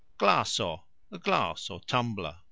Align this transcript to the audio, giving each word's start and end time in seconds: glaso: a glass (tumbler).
glaso: 0.17 0.83
a 1.11 1.19
glass 1.19 1.69
(tumbler). 1.85 2.37